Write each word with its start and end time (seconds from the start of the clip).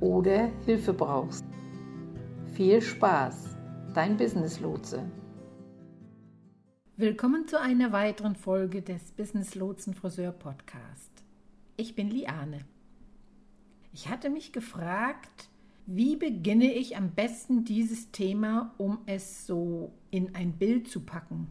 oder 0.00 0.50
Hilfe 0.64 0.92
brauchst. 0.92 1.44
Viel 2.54 2.80
Spaß, 2.80 3.56
dein 3.94 4.16
Business 4.16 4.60
Lotse. 4.60 5.10
Willkommen 6.96 7.46
zu 7.46 7.60
einer 7.60 7.92
weiteren 7.92 8.34
Folge 8.34 8.82
des 8.82 9.12
Business 9.12 9.54
Lotsen 9.54 9.94
Friseur 9.94 10.32
Podcast. 10.32 11.10
Ich 11.76 11.94
bin 11.94 12.10
Liane. 12.10 12.60
Ich 13.92 14.08
hatte 14.08 14.30
mich 14.30 14.52
gefragt, 14.52 15.48
wie 15.86 16.16
beginne 16.16 16.72
ich 16.72 16.96
am 16.96 17.10
besten 17.12 17.64
dieses 17.64 18.10
Thema, 18.10 18.74
um 18.78 18.98
es 19.06 19.46
so 19.46 19.92
in 20.10 20.34
ein 20.34 20.52
Bild 20.52 20.88
zu 20.88 21.00
packen? 21.00 21.48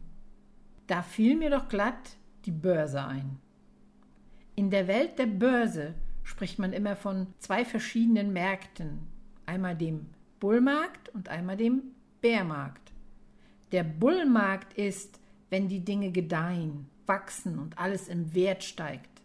Da 0.86 1.02
fiel 1.02 1.36
mir 1.36 1.50
doch 1.50 1.68
glatt 1.68 2.16
die 2.46 2.52
Börse 2.52 3.04
ein. 3.04 3.38
In 4.56 4.70
der 4.70 4.88
Welt 4.88 5.18
der 5.18 5.26
Börse 5.26 5.94
spricht 6.22 6.58
man 6.58 6.72
immer 6.72 6.96
von 6.96 7.28
zwei 7.38 7.64
verschiedenen 7.64 8.32
Märkten. 8.32 9.00
Einmal 9.46 9.76
dem 9.76 10.06
Bullmarkt 10.38 11.08
und 11.10 11.28
einmal 11.28 11.56
dem 11.56 11.82
Bärmarkt. 12.20 12.92
Der 13.72 13.84
Bullmarkt 13.84 14.72
ist, 14.74 15.20
wenn 15.50 15.68
die 15.68 15.84
Dinge 15.84 16.10
gedeihen, 16.10 16.88
wachsen 17.06 17.58
und 17.58 17.78
alles 17.78 18.08
im 18.08 18.34
Wert 18.34 18.62
steigt. 18.64 19.22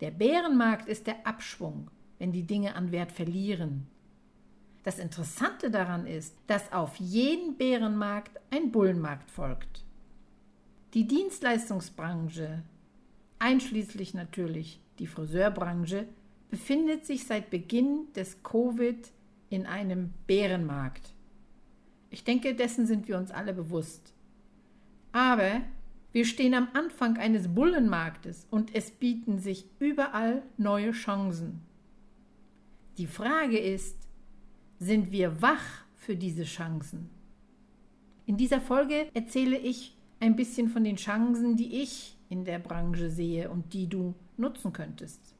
Der 0.00 0.10
Bärenmarkt 0.10 0.88
ist 0.88 1.06
der 1.06 1.26
Abschwung, 1.26 1.90
wenn 2.18 2.32
die 2.32 2.46
Dinge 2.46 2.74
an 2.74 2.90
Wert 2.90 3.12
verlieren. 3.12 3.86
Das 4.82 4.98
Interessante 4.98 5.70
daran 5.70 6.06
ist, 6.06 6.34
dass 6.46 6.72
auf 6.72 6.96
jeden 6.96 7.56
Bärenmarkt 7.56 8.40
ein 8.50 8.72
Bullenmarkt 8.72 9.30
folgt. 9.30 9.84
Die 10.94 11.06
Dienstleistungsbranche, 11.06 12.62
einschließlich 13.38 14.14
natürlich 14.14 14.80
die 14.98 15.06
Friseurbranche, 15.06 16.06
befindet 16.50 17.06
sich 17.06 17.24
seit 17.24 17.50
Beginn 17.50 18.12
des 18.14 18.42
Covid 18.42 19.10
in 19.48 19.66
einem 19.66 20.12
Bärenmarkt. 20.26 21.14
Ich 22.10 22.24
denke, 22.24 22.54
dessen 22.54 22.86
sind 22.86 23.08
wir 23.08 23.16
uns 23.16 23.30
alle 23.30 23.52
bewusst. 23.52 24.12
Aber 25.12 25.62
wir 26.12 26.24
stehen 26.24 26.54
am 26.54 26.68
Anfang 26.72 27.16
eines 27.18 27.48
Bullenmarktes 27.48 28.46
und 28.50 28.74
es 28.74 28.90
bieten 28.90 29.38
sich 29.38 29.66
überall 29.78 30.42
neue 30.56 30.90
Chancen. 30.90 31.60
Die 32.98 33.06
Frage 33.06 33.58
ist, 33.58 33.96
sind 34.78 35.12
wir 35.12 35.40
wach 35.40 35.84
für 35.94 36.16
diese 36.16 36.44
Chancen? 36.44 37.10
In 38.26 38.36
dieser 38.36 38.60
Folge 38.60 39.08
erzähle 39.14 39.56
ich 39.56 39.96
ein 40.18 40.36
bisschen 40.36 40.68
von 40.68 40.84
den 40.84 40.96
Chancen, 40.96 41.56
die 41.56 41.80
ich 41.80 42.16
in 42.28 42.44
der 42.44 42.58
Branche 42.58 43.10
sehe 43.10 43.50
und 43.50 43.72
die 43.72 43.88
du 43.88 44.14
nutzen 44.36 44.72
könntest. 44.72 45.34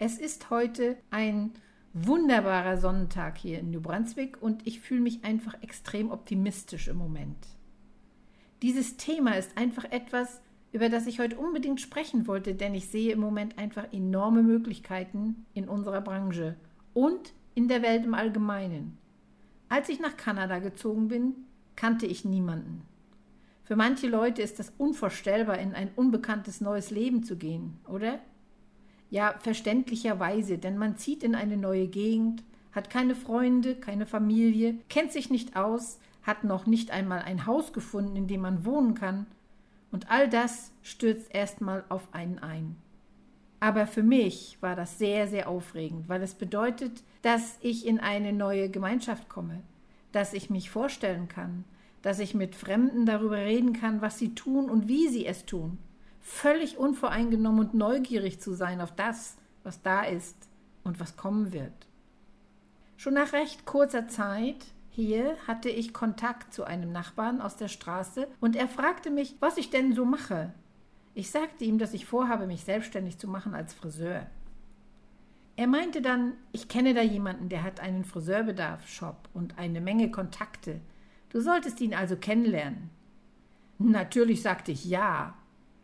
Es 0.00 0.16
ist 0.16 0.50
heute 0.50 0.96
ein 1.10 1.50
wunderbarer 1.92 2.78
Sonnentag 2.78 3.36
hier 3.36 3.58
in 3.58 3.72
New 3.72 3.80
Brunswick 3.80 4.40
und 4.40 4.64
ich 4.64 4.78
fühle 4.78 5.00
mich 5.00 5.24
einfach 5.24 5.60
extrem 5.60 6.12
optimistisch 6.12 6.86
im 6.86 6.98
Moment. 6.98 7.48
Dieses 8.62 8.96
Thema 8.96 9.32
ist 9.32 9.58
einfach 9.58 9.84
etwas, 9.90 10.40
über 10.70 10.88
das 10.88 11.08
ich 11.08 11.18
heute 11.18 11.36
unbedingt 11.36 11.80
sprechen 11.80 12.28
wollte, 12.28 12.54
denn 12.54 12.76
ich 12.76 12.86
sehe 12.86 13.12
im 13.12 13.18
Moment 13.18 13.58
einfach 13.58 13.92
enorme 13.92 14.44
Möglichkeiten 14.44 15.46
in 15.52 15.68
unserer 15.68 16.00
Branche 16.00 16.54
und 16.94 17.32
in 17.56 17.66
der 17.66 17.82
Welt 17.82 18.04
im 18.04 18.14
Allgemeinen. 18.14 18.96
Als 19.68 19.88
ich 19.88 19.98
nach 19.98 20.16
Kanada 20.16 20.60
gezogen 20.60 21.08
bin, 21.08 21.34
kannte 21.74 22.06
ich 22.06 22.24
niemanden. 22.24 22.82
Für 23.64 23.74
manche 23.74 24.06
Leute 24.06 24.42
ist 24.42 24.60
das 24.60 24.72
unvorstellbar, 24.78 25.58
in 25.58 25.74
ein 25.74 25.90
unbekanntes 25.96 26.60
neues 26.60 26.92
Leben 26.92 27.24
zu 27.24 27.36
gehen, 27.36 27.78
oder? 27.88 28.20
Ja, 29.10 29.34
verständlicherweise, 29.40 30.58
denn 30.58 30.76
man 30.76 30.98
zieht 30.98 31.22
in 31.22 31.34
eine 31.34 31.56
neue 31.56 31.86
Gegend, 31.86 32.42
hat 32.72 32.90
keine 32.90 33.14
Freunde, 33.14 33.74
keine 33.74 34.06
Familie, 34.06 34.76
kennt 34.88 35.12
sich 35.12 35.30
nicht 35.30 35.56
aus, 35.56 35.98
hat 36.22 36.44
noch 36.44 36.66
nicht 36.66 36.90
einmal 36.90 37.20
ein 37.20 37.46
Haus 37.46 37.72
gefunden, 37.72 38.16
in 38.16 38.28
dem 38.28 38.42
man 38.42 38.64
wohnen 38.64 38.94
kann, 38.94 39.26
und 39.90 40.10
all 40.10 40.28
das 40.28 40.70
stürzt 40.82 41.34
erstmal 41.34 41.84
auf 41.88 42.08
einen 42.12 42.38
ein. 42.40 42.76
Aber 43.60 43.86
für 43.86 44.02
mich 44.02 44.58
war 44.60 44.76
das 44.76 44.98
sehr, 44.98 45.26
sehr 45.26 45.48
aufregend, 45.48 46.08
weil 46.08 46.22
es 46.22 46.34
bedeutet, 46.34 47.02
dass 47.22 47.56
ich 47.62 47.86
in 47.86 47.98
eine 47.98 48.34
neue 48.34 48.68
Gemeinschaft 48.68 49.30
komme, 49.30 49.62
dass 50.12 50.34
ich 50.34 50.50
mich 50.50 50.68
vorstellen 50.70 51.28
kann, 51.28 51.64
dass 52.02 52.18
ich 52.18 52.34
mit 52.34 52.54
Fremden 52.54 53.06
darüber 53.06 53.38
reden 53.38 53.72
kann, 53.72 54.02
was 54.02 54.18
sie 54.18 54.34
tun 54.34 54.68
und 54.68 54.86
wie 54.86 55.08
sie 55.08 55.24
es 55.24 55.46
tun 55.46 55.78
völlig 56.28 56.76
unvoreingenommen 56.78 57.60
und 57.60 57.74
neugierig 57.74 58.40
zu 58.40 58.54
sein 58.54 58.80
auf 58.80 58.94
das, 58.94 59.36
was 59.64 59.82
da 59.82 60.02
ist 60.02 60.36
und 60.84 61.00
was 61.00 61.16
kommen 61.16 61.52
wird. 61.52 61.88
Schon 62.96 63.14
nach 63.14 63.32
recht 63.32 63.64
kurzer 63.64 64.08
Zeit 64.08 64.66
hier 64.90 65.36
hatte 65.46 65.68
ich 65.68 65.94
Kontakt 65.94 66.52
zu 66.52 66.64
einem 66.64 66.92
Nachbarn 66.92 67.40
aus 67.40 67.56
der 67.56 67.68
Straße 67.68 68.28
und 68.40 68.56
er 68.56 68.68
fragte 68.68 69.10
mich, 69.10 69.36
was 69.40 69.56
ich 69.56 69.70
denn 69.70 69.94
so 69.94 70.04
mache. 70.04 70.52
Ich 71.14 71.30
sagte 71.30 71.64
ihm, 71.64 71.78
dass 71.78 71.94
ich 71.94 72.06
vorhabe, 72.06 72.46
mich 72.46 72.62
selbstständig 72.64 73.18
zu 73.18 73.26
machen 73.26 73.54
als 73.54 73.72
Friseur. 73.72 74.26
Er 75.56 75.66
meinte 75.66 76.02
dann, 76.02 76.34
ich 76.52 76.68
kenne 76.68 76.94
da 76.94 77.02
jemanden, 77.02 77.48
der 77.48 77.62
hat 77.62 77.80
einen 77.80 78.04
Friseurbedarf-Shop 78.04 79.28
und 79.34 79.58
eine 79.58 79.80
Menge 79.80 80.10
Kontakte. 80.10 80.80
Du 81.30 81.40
solltest 81.40 81.80
ihn 81.80 81.94
also 81.94 82.16
kennenlernen. 82.16 82.90
Natürlich 83.78 84.42
sagte 84.42 84.72
ich 84.72 84.84
ja 84.84 85.37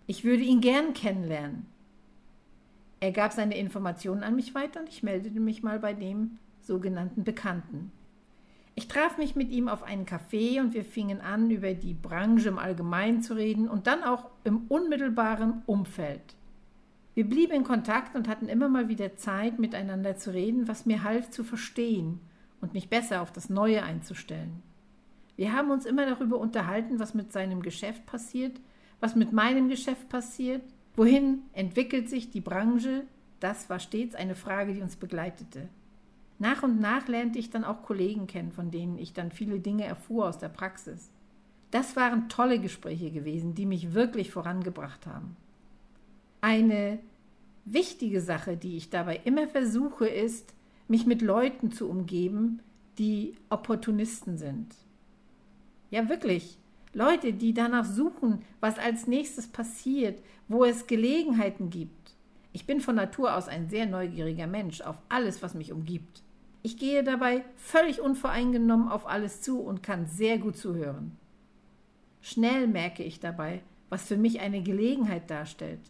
ich 0.07 0.25
würde 0.25 0.43
ihn 0.43 0.61
gern 0.61 0.95
kennenlernen. 0.95 1.67
Er 3.01 3.13
gab 3.13 3.33
seine 3.33 3.57
Informationen 3.57 4.23
an 4.23 4.37
mich 4.37 4.55
weiter 4.55 4.81
und 4.81 4.89
ich 4.89 5.03
meldete 5.03 5.41
mich 5.41 5.63
mal 5.63 5.79
bei 5.79 5.93
dem 5.93 6.39
sogenannten 6.61 7.25
Bekannten. 7.25 7.93
Ich 8.77 8.89
traf 8.89 9.19
mich 9.19 9.37
mit 9.37 9.51
ihm 9.51 9.69
auf 9.69 9.83
einen 9.83 10.05
Café 10.05 10.61
und 10.61 10.75
wir 10.75 10.85
fingen 10.85 11.21
an, 11.21 11.51
über 11.51 11.75
die 11.75 11.95
Branche 11.95 12.49
im 12.49 12.59
Allgemeinen 12.59 13.23
zu 13.23 13.35
reden 13.35 13.69
und 13.69 13.87
dann 13.87 14.03
auch 14.03 14.31
im 14.43 14.63
unmittelbaren 14.69 15.63
Umfeld. 15.67 16.35
Wir 17.15 17.29
blieben 17.29 17.53
in 17.53 17.65
Kontakt 17.65 18.17
und 18.17 18.27
hatten 18.27 18.49
immer 18.49 18.69
mal 18.69 18.89
wieder 18.89 19.17
Zeit, 19.17 19.61
miteinander 19.61 20.17
zu 20.17 20.33
reden, 20.33 20.67
was 20.67 20.87
mir 20.87 21.05
half 21.05 21.31
zu 21.31 21.45
verstehen 21.45 22.19
und 22.61 22.75
mich 22.75 22.89
besser 22.89 23.23
auf 23.23 23.31
das 23.31 23.49
Neue 23.49 23.85
einzustellen. 23.85 24.63
Wir 25.37 25.53
haben 25.53 25.71
uns 25.71 25.87
immer 25.87 26.07
darüber 26.07 26.39
unterhalten, 26.39 26.99
was 26.99 27.15
mit 27.15 27.33
seinem 27.33 27.63
Geschäft 27.63 28.07
passiert 28.07 28.61
was 29.05 29.15
mit 29.15 29.35
meinem 29.35 29.69
Geschäft 29.69 30.09
passiert, 30.09 30.63
wohin 30.97 31.43
entwickelt 31.53 32.09
sich 32.09 32.31
die 32.31 32.41
Branche, 32.41 33.03
das 33.39 33.69
war 33.69 33.79
stets 33.79 34.15
eine 34.15 34.35
Frage, 34.35 34.73
die 34.73 34.81
uns 34.81 34.97
begleitete. 34.97 35.69
Nach 36.39 36.63
und 36.63 36.81
nach 36.81 37.07
lernte 37.07 37.39
ich 37.39 37.51
dann 37.51 37.65
auch 37.65 37.83
Kollegen 37.83 38.27
kennen, 38.27 38.51
von 38.51 38.71
denen 38.71 38.97
ich 38.97 39.13
dann 39.13 39.31
viele 39.31 39.61
Dinge 39.61 39.85
erfuhr 39.85 40.27
aus 40.27 40.39
der 40.39 40.49
Praxis. 40.49 41.11
Das 41.71 41.97
waren 41.97 42.31
tolle 42.31 42.59
Gespräche 42.59 43.11
gewesen, 43.11 43.55
die 43.55 43.67
mich 43.67 43.93
wirklich 43.93 44.31
vorangebracht 44.31 45.07
haben. 45.07 45.37
Eine 46.41 46.99
wichtige 47.67 48.23
Sache, 48.23 48.57
die 48.57 48.79
ich 48.79 48.89
dabei 48.89 49.21
immer 49.27 49.49
versuche, 49.49 50.07
ist, 50.07 50.55
mich 50.89 51.05
mit 51.05 51.21
Leuten 51.21 51.73
zu 51.73 51.91
umgeben, 51.91 52.61
die 52.97 53.35
Opportunisten 53.51 54.39
sind. 54.39 54.75
Ja, 55.91 56.09
wirklich. 56.09 56.57
Leute, 56.95 57.33
die 57.33 57.53
danach 57.53 57.85
suchen, 57.85 58.43
was 58.61 58.79
als 58.79 59.07
nächstes 59.07 59.49
passiert, 59.49 60.23
wo 60.49 60.65
es 60.65 60.87
Gelegenheiten 60.87 61.69
gibt. 61.69 62.15
Ich 62.53 62.67
bin 62.67 62.81
von 62.81 62.95
Natur 62.95 63.35
aus 63.37 63.49
ein 63.49 63.69
sehr 63.69 63.87
neugieriger 63.87 64.47
Mensch 64.47 64.81
auf 64.81 65.03
alles, 65.09 65.43
was 65.43 65.55
mich 65.55 65.73
umgibt. 65.73 66.23
Ich 66.63 66.79
gehe 66.79 67.03
dabei 67.03 67.45
völlig 67.57 68.01
unvoreingenommen 68.01 68.89
auf 68.89 69.09
alles 69.09 69.43
zu 69.43 69.61
und 69.61 69.83
kann 69.83 70.07
sehr 70.07 70.39
gut 70.39 70.57
zuhören. 70.57 71.17
Schnell 72.23 72.69
merke 72.69 73.03
ich 73.03 73.19
dabei, 73.19 73.63
was 73.91 74.05
für 74.05 74.17
mich 74.17 74.41
eine 74.41 74.63
Gelegenheit 74.63 75.29
darstellt, 75.31 75.81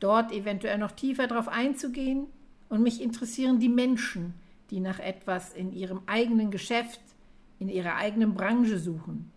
dort 0.00 0.32
eventuell 0.32 0.78
noch 0.78 0.92
tiefer 0.92 1.26
darauf 1.26 1.48
einzugehen 1.48 2.26
und 2.70 2.82
mich 2.82 3.02
interessieren 3.02 3.60
die 3.60 3.68
Menschen, 3.68 4.34
die 4.70 4.80
nach 4.80 4.98
etwas 4.98 5.52
in 5.52 5.72
ihrem 5.72 6.00
eigenen 6.06 6.50
Geschäft, 6.50 7.00
in 7.58 7.68
ihrer 7.68 7.96
eigenen 7.96 8.34
Branche 8.34 8.78
suchen. 8.78 9.30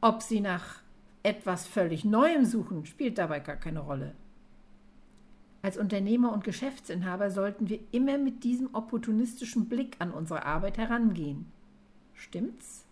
Ob 0.00 0.22
sie 0.22 0.40
nach 0.40 0.80
etwas 1.24 1.66
völlig 1.66 2.04
Neuem 2.04 2.44
suchen, 2.44 2.86
spielt 2.86 3.18
dabei 3.18 3.40
gar 3.40 3.56
keine 3.56 3.80
Rolle. 3.80 4.14
Als 5.60 5.76
Unternehmer 5.76 6.32
und 6.32 6.44
Geschäftsinhaber 6.44 7.32
sollten 7.32 7.68
wir 7.68 7.80
immer 7.90 8.16
mit 8.16 8.44
diesem 8.44 8.72
opportunistischen 8.74 9.68
Blick 9.68 9.96
an 9.98 10.12
unsere 10.12 10.46
Arbeit 10.46 10.78
herangehen. 10.78 11.46
Stimmt's? 12.14 12.84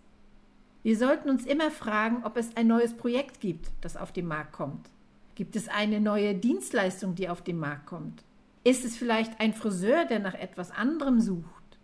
Wir 0.83 0.99
sollten 0.99 1.31
uns 1.31 1.47
immer 1.47 1.71
fragen, 1.71 2.25
ob 2.25 2.37
es 2.37 2.57
ein 2.57 2.67
neues 2.67 2.95
Projekt 2.95 3.41
gibt, 3.41 3.71
das 3.81 3.97
auf 3.97 4.11
den 4.11 4.27
Markt 4.27 4.53
kommt. 4.53 4.91
Gibt 5.37 5.55
es 5.55 5.69
eine 5.69 6.01
neue 6.01 6.35
Dienstleistung, 6.35 7.15
die 7.15 7.29
auf 7.29 7.43
den 7.43 7.59
Markt 7.59 7.87
kommt? 7.87 8.25
Ist 8.65 8.85
es 8.85 8.97
vielleicht 8.97 9.41
ein 9.41 9.55
Friseur, 9.55 10.07
der 10.07 10.19
nach 10.19 10.35
etwas 10.35 10.73
anderem 10.73 11.21
sucht? 11.21 11.79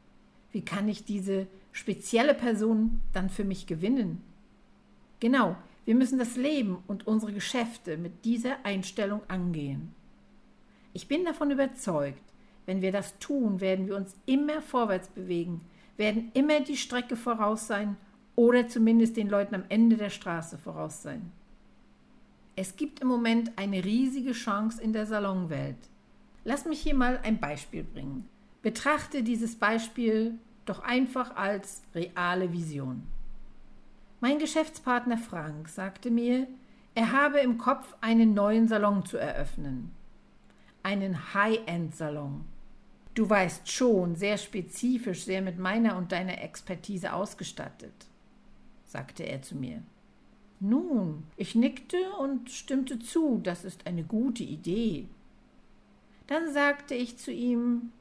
Wie 0.51 0.65
kann 0.65 0.89
ich 0.89 1.05
diese 1.05 1.47
spezielle 1.71 2.35
Person 2.35 3.01
dann 3.13 3.31
für 3.31 3.45
mich 3.45 3.67
gewinnen? 3.67 4.21
Genau, 5.23 5.55
wir 5.85 5.95
müssen 5.95 6.19
das 6.19 6.35
Leben 6.35 6.83
und 6.89 7.07
unsere 7.07 7.33
Geschäfte 7.33 7.97
mit 7.97 8.25
dieser 8.25 8.57
Einstellung 8.65 9.21
angehen. 9.29 9.95
Ich 10.95 11.07
bin 11.07 11.25
davon 11.25 11.53
überzeugt, 11.53 12.25
wenn 12.67 12.83
wir 12.83 12.91
das 12.91 13.17
tun, 13.21 13.61
werden 13.61 13.87
wir 13.87 13.95
uns 13.95 14.17
immer 14.27 14.61
vorwärts 14.61 15.07
bewegen, 15.07 15.61
werden 15.97 16.33
immer 16.35 16.59
die 16.59 16.77
Strecke 16.77 17.15
voraus 17.15 17.69
sein 17.69 17.97
oder 18.35 18.67
zumindest 18.67 19.17
den 19.17 19.29
Leuten 19.29 19.55
am 19.55 19.63
Ende 19.69 19.97
der 19.97 20.11
Straße 20.11 20.59
voraus 20.59 21.03
sein. 21.03 21.31
Es 22.57 22.75
gibt 22.75 22.99
im 22.99 23.07
Moment 23.07 23.53
eine 23.55 23.85
riesige 23.85 24.33
Chance 24.33 24.83
in 24.83 24.93
der 24.93 25.07
Salonwelt. 25.07 25.89
Lass 26.43 26.65
mich 26.65 26.81
hier 26.81 26.97
mal 26.97 27.21
ein 27.23 27.39
Beispiel 27.39 27.85
bringen. 27.85 28.29
Betrachte 28.61 29.23
dieses 29.23 29.55
Beispiel 29.55 30.35
doch 30.65 30.81
einfach 30.81 31.37
als 31.37 31.83
reale 31.95 32.53
Vision. 32.53 33.07
Mein 34.23 34.39
Geschäftspartner 34.39 35.19
Frank 35.19 35.69
sagte 35.69 36.11
mir, 36.11 36.47
er 36.95 37.13
habe 37.13 37.41
im 37.41 37.59
Kopf 37.59 37.95
einen 38.01 38.33
neuen 38.33 38.69
Salon 38.69 39.05
zu 39.05 39.19
eröffnen 39.19 39.93
einen 40.83 41.35
High-End-Salon. 41.35 42.45
Du 43.15 43.29
weißt 43.29 43.71
schon, 43.71 44.17
sehr 44.17 44.39
spezifisch, 44.39 45.25
sehr 45.25 45.43
mit 45.43 45.59
meiner 45.59 45.97
und 45.97 46.13
deiner 46.13 46.41
Expertise 46.43 47.13
ausgestattet, 47.13 48.07
sagte 48.85 49.25
er 49.25 49.43
zu 49.43 49.57
mir. 49.57 49.83
Nun, 50.61 51.25
ich 51.37 51.55
nickte 51.55 51.99
und 52.19 52.51
stimmte 52.51 52.99
zu, 53.01 53.41
das 53.43 53.65
ist 53.65 53.87
eine 53.87 54.05
gute 54.05 54.45
Idee. 54.45 55.09
Dann 56.27 56.53
sagte 56.53 56.95
ich 56.95 57.19
zu 57.19 57.33
ihm, 57.33 57.93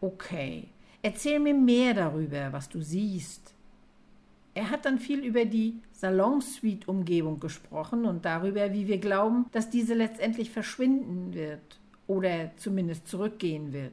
okay, 0.00 0.68
erzähl 1.02 1.40
mir 1.40 1.54
mehr 1.54 1.94
darüber, 1.94 2.52
was 2.52 2.68
du 2.68 2.80
siehst. 2.82 3.53
Er 4.54 4.70
hat 4.70 4.84
dann 4.84 5.00
viel 5.00 5.24
über 5.24 5.44
die 5.44 5.80
Salonsuite-Umgebung 5.92 7.40
gesprochen 7.40 8.04
und 8.04 8.24
darüber, 8.24 8.72
wie 8.72 8.86
wir 8.86 8.98
glauben, 8.98 9.46
dass 9.50 9.68
diese 9.68 9.94
letztendlich 9.94 10.50
verschwinden 10.50 11.34
wird 11.34 11.80
oder 12.06 12.52
zumindest 12.56 13.08
zurückgehen 13.08 13.72
wird. 13.72 13.92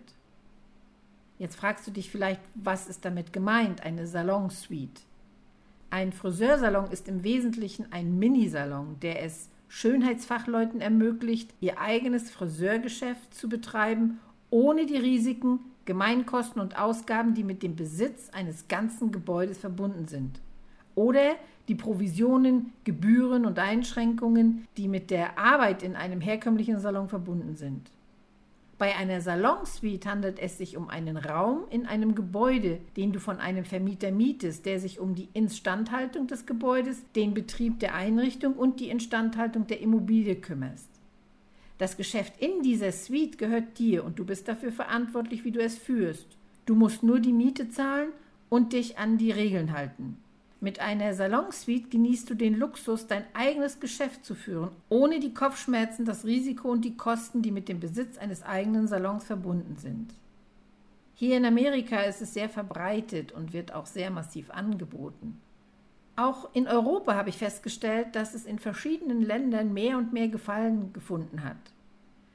Jetzt 1.40 1.56
fragst 1.56 1.88
du 1.88 1.92
dich 1.92 2.12
vielleicht, 2.12 2.42
was 2.54 2.88
ist 2.88 3.04
damit 3.04 3.34
gemeint, 3.34 3.82
eine 3.82 4.06
Salonsuite? 4.06 5.02
Ein 5.90 6.14
Friseursalon 6.14 6.92
ist 6.92 7.08
im 7.08 7.24
Wesentlichen 7.24 7.92
ein 7.92 8.20
Minisalon, 8.20 8.98
der 9.02 9.24
es 9.24 9.50
Schönheitsfachleuten 9.68 10.80
ermöglicht, 10.80 11.54
ihr 11.60 11.80
eigenes 11.80 12.30
Friseurgeschäft 12.30 13.34
zu 13.34 13.50
betreiben, 13.50 14.20
ohne 14.52 14.86
die 14.86 14.98
Risiken, 14.98 15.62
Gemeinkosten 15.86 16.62
und 16.62 16.78
Ausgaben, 16.78 17.34
die 17.34 17.44
mit 17.44 17.64
dem 17.64 17.76
Besitz 17.76 18.30
eines 18.30 18.68
ganzen 18.68 19.12
Gebäudes 19.12 19.58
verbunden 19.58 20.08
sind. 20.08 20.40
Oder 20.96 21.36
die 21.68 21.76
Provisionen, 21.76 22.74
Gebühren 22.84 23.46
und 23.46 23.60
Einschränkungen, 23.60 24.68
die 24.78 24.88
mit 24.88 25.10
der 25.10 25.38
Arbeit 25.38 25.84
in 25.84 25.96
einem 25.96 26.22
herkömmlichen 26.22 26.80
Salon 26.80 27.08
verbunden 27.08 27.56
sind. 27.56 27.92
Bei 28.82 28.96
einer 28.96 29.22
Salonsuite 29.22 30.10
handelt 30.10 30.40
es 30.40 30.58
sich 30.58 30.76
um 30.76 30.90
einen 30.90 31.16
Raum 31.16 31.66
in 31.70 31.86
einem 31.86 32.16
Gebäude, 32.16 32.80
den 32.98 33.12
du 33.12 33.20
von 33.20 33.38
einem 33.38 33.64
Vermieter 33.64 34.12
mietest, 34.12 34.66
der 34.66 34.80
sich 34.80 35.00
um 35.00 35.14
die 35.14 35.30
Instandhaltung 35.34 36.26
des 36.26 36.48
Gebäudes, 36.48 37.04
den 37.16 37.36
Betrieb 37.36 37.80
der 37.80 37.94
Einrichtung 37.94 38.54
und 38.54 38.80
die 38.80 38.90
Instandhaltung 38.90 39.68
der 39.68 39.82
Immobilie 39.82 40.36
kümmerst. 40.36 40.90
Das 41.78 41.96
Geschäft 41.96 42.34
in 42.40 42.64
dieser 42.64 42.92
Suite 42.92 43.38
gehört 43.38 43.78
dir 43.78 44.04
und 44.04 44.18
du 44.18 44.26
bist 44.26 44.48
dafür 44.48 44.72
verantwortlich, 44.72 45.46
wie 45.46 45.52
du 45.52 45.62
es 45.62 45.78
führst. 45.78 46.26
Du 46.66 46.74
musst 46.74 47.04
nur 47.04 47.20
die 47.20 47.34
Miete 47.34 47.70
zahlen 47.70 48.10
und 48.50 48.74
dich 48.74 48.98
an 48.98 49.20
die 49.20 49.32
Regeln 49.32 49.74
halten. 49.74 50.18
Mit 50.64 50.80
einer 50.80 51.16
Salonsuite 51.16 51.90
genießt 51.90 52.30
du 52.30 52.36
den 52.36 52.60
Luxus, 52.60 53.08
dein 53.08 53.26
eigenes 53.34 53.80
Geschäft 53.80 54.24
zu 54.24 54.36
führen, 54.36 54.70
ohne 54.90 55.20
die 55.20 55.34
Kopfschmerzen, 55.34 56.06
das 56.06 56.24
Risiko 56.24 56.70
und 56.70 56.86
die 56.86 56.96
Kosten, 56.96 57.42
die 57.42 57.50
mit 57.50 57.68
dem 57.68 57.80
Besitz 57.80 58.20
eines 58.20 58.44
eigenen 58.44 58.88
Salons 58.88 59.24
verbunden 59.24 59.76
sind. 59.78 60.14
Hier 61.16 61.36
in 61.36 61.46
Amerika 61.46 62.02
ist 62.02 62.22
es 62.22 62.36
sehr 62.36 62.48
verbreitet 62.48 63.32
und 63.32 63.54
wird 63.54 63.74
auch 63.74 63.88
sehr 63.88 64.12
massiv 64.12 64.52
angeboten. 64.52 65.42
Auch 66.16 66.54
in 66.54 66.68
Europa 66.68 67.16
habe 67.16 67.30
ich 67.30 67.38
festgestellt, 67.38 68.16
dass 68.16 68.36
es 68.36 68.46
in 68.46 68.60
verschiedenen 68.60 69.24
Ländern 69.24 69.74
mehr 69.74 69.98
und 69.98 70.14
mehr 70.14 70.28
Gefallen 70.28 70.94
gefunden 70.94 71.44
hat. 71.44 71.58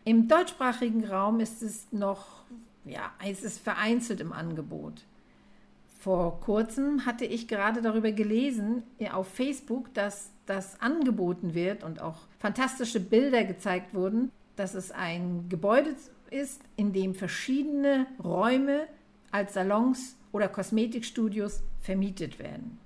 Im 0.04 0.26
deutschsprachigen 0.26 1.04
Raum 1.04 1.38
ist 1.38 1.62
es 1.62 1.92
noch, 1.92 2.42
ja, 2.84 3.12
es 3.24 3.44
ist 3.44 3.60
vereinzelt 3.60 4.20
im 4.20 4.32
Angebot. 4.32 5.04
Vor 6.06 6.38
kurzem 6.38 7.04
hatte 7.04 7.24
ich 7.24 7.48
gerade 7.48 7.82
darüber 7.82 8.12
gelesen 8.12 8.84
auf 9.12 9.26
Facebook, 9.26 9.92
dass 9.92 10.30
das 10.46 10.80
angeboten 10.80 11.52
wird 11.52 11.82
und 11.82 12.00
auch 12.00 12.28
fantastische 12.38 13.00
Bilder 13.00 13.42
gezeigt 13.42 13.92
wurden, 13.92 14.30
dass 14.54 14.74
es 14.74 14.92
ein 14.92 15.48
Gebäude 15.48 15.96
ist, 16.30 16.62
in 16.76 16.92
dem 16.92 17.16
verschiedene 17.16 18.06
Räume 18.22 18.86
als 19.32 19.54
Salons 19.54 20.16
oder 20.30 20.46
Kosmetikstudios 20.46 21.64
vermietet 21.80 22.38
werden. 22.38 22.78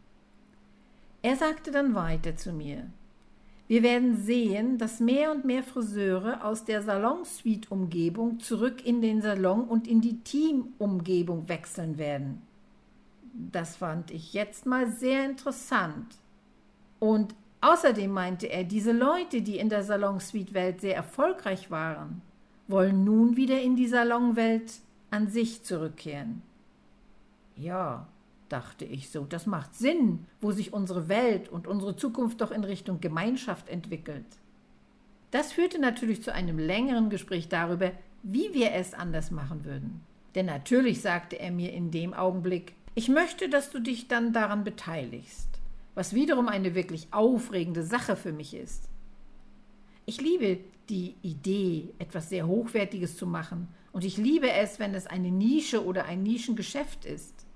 Er 1.20 1.36
sagte 1.36 1.72
dann 1.72 1.94
weiter 1.94 2.36
zu 2.36 2.54
mir, 2.54 2.86
wir 3.68 3.82
werden 3.82 4.16
sehen, 4.16 4.78
dass 4.78 4.98
mehr 4.98 5.30
und 5.30 5.44
mehr 5.44 5.62
Friseure 5.62 6.42
aus 6.42 6.64
der 6.64 6.80
Salonsuite-Umgebung 6.80 8.40
zurück 8.40 8.82
in 8.82 9.02
den 9.02 9.20
Salon 9.20 9.64
und 9.64 9.86
in 9.86 10.00
die 10.00 10.20
Team-Umgebung 10.20 11.50
wechseln 11.50 11.98
werden. 11.98 12.48
Das 13.52 13.76
fand 13.76 14.10
ich 14.10 14.32
jetzt 14.34 14.66
mal 14.66 14.90
sehr 14.90 15.24
interessant. 15.24 16.16
Und 16.98 17.34
außerdem 17.60 18.10
meinte 18.10 18.46
er, 18.46 18.64
diese 18.64 18.92
Leute, 18.92 19.42
die 19.42 19.58
in 19.58 19.68
der 19.68 19.82
Salonsuite-Welt 19.82 20.80
sehr 20.80 20.96
erfolgreich 20.96 21.70
waren, 21.70 22.22
wollen 22.68 23.04
nun 23.04 23.36
wieder 23.36 23.60
in 23.60 23.76
die 23.76 23.88
Salonwelt 23.88 24.74
an 25.10 25.28
sich 25.28 25.64
zurückkehren. 25.64 26.42
Ja, 27.56 28.06
dachte 28.48 28.84
ich 28.84 29.10
so, 29.10 29.24
das 29.24 29.46
macht 29.46 29.74
Sinn, 29.74 30.26
wo 30.40 30.52
sich 30.52 30.72
unsere 30.72 31.08
Welt 31.08 31.48
und 31.48 31.66
unsere 31.66 31.96
Zukunft 31.96 32.40
doch 32.40 32.50
in 32.50 32.64
Richtung 32.64 33.00
Gemeinschaft 33.00 33.68
entwickelt. 33.68 34.26
Das 35.30 35.52
führte 35.52 35.78
natürlich 35.80 36.22
zu 36.22 36.32
einem 36.32 36.58
längeren 36.58 37.10
Gespräch 37.10 37.48
darüber, 37.48 37.92
wie 38.22 38.52
wir 38.52 38.72
es 38.72 38.94
anders 38.94 39.30
machen 39.30 39.64
würden. 39.64 40.00
Denn 40.34 40.46
natürlich 40.46 41.00
sagte 41.00 41.38
er 41.38 41.50
mir 41.50 41.72
in 41.72 41.90
dem 41.90 42.14
Augenblick, 42.14 42.74
ich 42.94 43.08
möchte, 43.08 43.48
dass 43.48 43.70
du 43.70 43.78
dich 43.80 44.08
dann 44.08 44.32
daran 44.32 44.64
beteiligst, 44.64 45.48
was 45.94 46.14
wiederum 46.14 46.48
eine 46.48 46.74
wirklich 46.74 47.08
aufregende 47.12 47.82
Sache 47.82 48.16
für 48.16 48.32
mich 48.32 48.54
ist. 48.54 48.88
Ich 50.06 50.20
liebe 50.20 50.58
die 50.88 51.14
Idee, 51.22 51.94
etwas 51.98 52.28
sehr 52.28 52.46
Hochwertiges 52.46 53.16
zu 53.16 53.26
machen, 53.26 53.68
und 53.92 54.04
ich 54.04 54.16
liebe 54.16 54.50
es, 54.50 54.78
wenn 54.78 54.94
es 54.94 55.06
eine 55.06 55.30
Nische 55.30 55.84
oder 55.84 56.04
ein 56.04 56.22
Nischengeschäft 56.22 57.04
ist. 57.04 57.46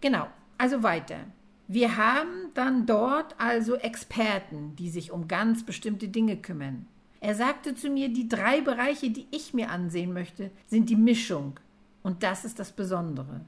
Genau, 0.00 0.26
also 0.58 0.82
weiter. 0.82 1.18
Wir 1.66 1.96
haben 1.96 2.50
dann 2.54 2.86
dort 2.86 3.38
also 3.38 3.76
Experten, 3.76 4.76
die 4.76 4.90
sich 4.90 5.10
um 5.10 5.28
ganz 5.28 5.64
bestimmte 5.64 6.08
Dinge 6.08 6.36
kümmern. 6.36 6.86
Er 7.20 7.34
sagte 7.34 7.74
zu 7.74 7.88
mir, 7.88 8.10
die 8.10 8.28
drei 8.28 8.60
Bereiche, 8.60 9.10
die 9.10 9.26
ich 9.30 9.54
mir 9.54 9.70
ansehen 9.70 10.12
möchte, 10.12 10.50
sind 10.66 10.90
die 10.90 10.96
Mischung. 10.96 11.58
Und 12.02 12.22
das 12.22 12.44
ist 12.44 12.58
das 12.58 12.72
Besondere. 12.72 13.40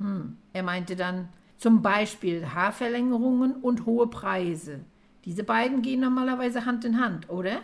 Hm. 0.00 0.36
Er 0.52 0.62
meinte 0.62 0.96
dann 0.96 1.28
zum 1.56 1.82
Beispiel 1.82 2.46
Haarverlängerungen 2.54 3.56
und 3.56 3.86
hohe 3.86 4.08
Preise. 4.08 4.80
Diese 5.24 5.44
beiden 5.44 5.82
gehen 5.82 6.00
normalerweise 6.00 6.64
Hand 6.64 6.84
in 6.84 6.98
Hand, 6.98 7.28
oder? 7.28 7.60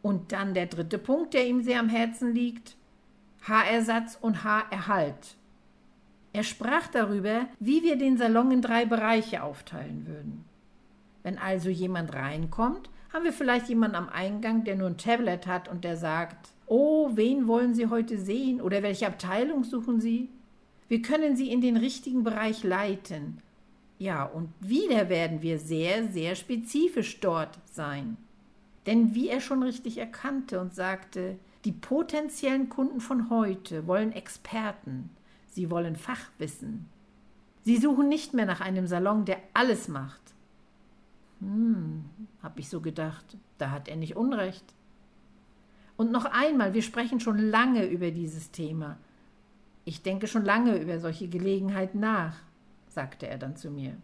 Und 0.00 0.32
dann 0.32 0.54
der 0.54 0.66
dritte 0.66 0.98
Punkt, 0.98 1.34
der 1.34 1.46
ihm 1.46 1.62
sehr 1.62 1.80
am 1.80 1.88
Herzen 1.88 2.32
liegt, 2.32 2.76
Haarersatz 3.42 4.16
und 4.20 4.44
Haarerhalt. 4.44 5.36
Er 6.32 6.44
sprach 6.44 6.86
darüber, 6.86 7.46
wie 7.58 7.82
wir 7.82 7.96
den 7.96 8.16
Salon 8.16 8.52
in 8.52 8.62
drei 8.62 8.84
Bereiche 8.84 9.42
aufteilen 9.42 10.06
würden. 10.06 10.44
Wenn 11.22 11.38
also 11.38 11.70
jemand 11.70 12.14
reinkommt, 12.14 12.90
haben 13.12 13.24
wir 13.24 13.32
vielleicht 13.32 13.68
jemanden 13.68 13.96
am 13.96 14.08
Eingang, 14.08 14.62
der 14.62 14.76
nur 14.76 14.88
ein 14.88 14.98
Tablet 14.98 15.46
hat 15.46 15.68
und 15.68 15.82
der 15.82 15.96
sagt, 15.96 16.50
oh, 16.66 17.10
wen 17.14 17.48
wollen 17.48 17.74
Sie 17.74 17.86
heute 17.86 18.18
sehen 18.18 18.60
oder 18.60 18.82
welche 18.82 19.06
Abteilung 19.06 19.64
suchen 19.64 20.00
Sie? 20.00 20.28
Wir 20.88 21.02
können 21.02 21.36
Sie 21.36 21.50
in 21.50 21.60
den 21.60 21.76
richtigen 21.76 22.22
Bereich 22.22 22.62
leiten. 22.62 23.42
Ja, 23.98 24.24
und 24.24 24.52
wieder 24.60 25.08
werden 25.08 25.42
wir 25.42 25.58
sehr, 25.58 26.08
sehr 26.08 26.34
spezifisch 26.34 27.20
dort 27.20 27.58
sein. 27.72 28.16
Denn 28.84 29.14
wie 29.14 29.28
er 29.28 29.40
schon 29.40 29.62
richtig 29.62 29.98
erkannte 29.98 30.60
und 30.60 30.74
sagte, 30.74 31.38
die 31.64 31.72
potenziellen 31.72 32.68
Kunden 32.68 33.00
von 33.00 33.30
heute 33.30 33.86
wollen 33.86 34.12
Experten, 34.12 35.10
sie 35.48 35.70
wollen 35.70 35.96
Fachwissen. 35.96 36.86
Sie 37.64 37.78
suchen 37.78 38.08
nicht 38.08 38.32
mehr 38.32 38.46
nach 38.46 38.60
einem 38.60 38.86
Salon, 38.86 39.24
der 39.24 39.38
alles 39.52 39.88
macht. 39.88 40.20
Hm, 41.40 42.04
hab 42.42 42.60
ich 42.60 42.68
so 42.68 42.80
gedacht, 42.80 43.36
da 43.58 43.72
hat 43.72 43.88
er 43.88 43.96
nicht 43.96 44.14
Unrecht. 44.14 44.64
Und 45.96 46.12
noch 46.12 46.26
einmal, 46.26 46.74
wir 46.74 46.82
sprechen 46.82 47.18
schon 47.18 47.38
lange 47.38 47.86
über 47.86 48.12
dieses 48.12 48.52
Thema. 48.52 48.98
Ich 49.86 50.02
denke 50.02 50.26
schon 50.26 50.44
lange 50.44 50.76
über 50.76 51.00
solche 51.00 51.28
Gelegenheiten 51.28 52.00
nach, 52.00 52.36
sagte 52.88 53.26
er 53.26 53.38
dann 53.38 53.56
zu 53.56 53.70
mir. 53.70 53.96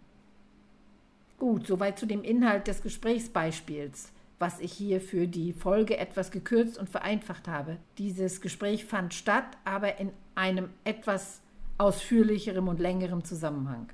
Gut, 1.39 1.67
soweit 1.67 1.99
zu 1.99 2.07
dem 2.07 2.25
Inhalt 2.25 2.67
des 2.67 2.83
Gesprächsbeispiels 2.83 4.11
was 4.43 4.59
ich 4.59 4.73
hier 4.73 5.01
für 5.01 5.29
die 5.29 5.53
Folge 5.53 5.97
etwas 5.99 6.33
gekürzt 6.33 6.77
und 6.77 6.91
vereinfacht 6.91 7.47
habe. 7.47 7.77
Dieses 7.97 8.41
Gespräch 8.41 8.85
fand 8.85 9.15
statt, 9.15 9.47
aber 9.65 10.01
in 10.01 10.11
einem 10.35 10.71
etwas 10.83 11.41
ausführlicherem 11.79 12.67
und 12.67 12.81
längerem 12.81 13.23
Zusammenhang. 13.25 13.89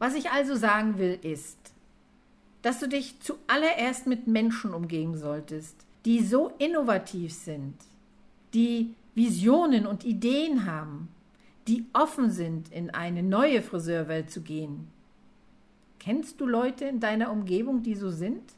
Was 0.00 0.16
ich 0.16 0.30
also 0.30 0.56
sagen 0.56 0.98
will, 0.98 1.16
ist, 1.22 1.58
dass 2.62 2.80
du 2.80 2.88
dich 2.88 3.20
zuallererst 3.20 4.08
mit 4.08 4.26
Menschen 4.26 4.74
umgeben 4.74 5.16
solltest, 5.16 5.76
die 6.04 6.20
so 6.20 6.50
innovativ 6.58 7.32
sind, 7.32 7.76
die 8.52 8.94
Visionen 9.14 9.86
und 9.86 10.04
Ideen 10.04 10.64
haben, 10.64 11.08
die 11.66 11.86
offen 11.92 12.30
sind, 12.30 12.72
in 12.72 12.90
eine 12.90 13.22
neue 13.22 13.62
Friseurwelt 13.62 14.30
zu 14.30 14.42
gehen. 14.42 14.88
Kennst 15.98 16.40
du 16.40 16.46
Leute 16.46 16.86
in 16.86 17.00
deiner 17.00 17.30
Umgebung, 17.30 17.82
die 17.82 17.94
so 17.94 18.10
sind? 18.10 18.54